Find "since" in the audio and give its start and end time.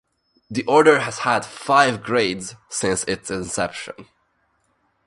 2.71-3.03